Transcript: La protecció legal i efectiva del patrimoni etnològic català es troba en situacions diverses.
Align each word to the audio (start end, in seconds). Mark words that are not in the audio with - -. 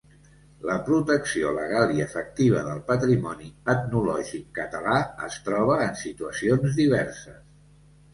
La 0.67 0.75
protecció 0.85 1.49
legal 1.57 1.91
i 1.97 2.03
efectiva 2.05 2.63
del 2.67 2.81
patrimoni 2.87 3.49
etnològic 3.73 4.47
català 4.61 4.95
es 5.29 5.37
troba 5.49 5.77
en 5.85 5.93
situacions 6.01 6.79
diverses. 6.81 7.39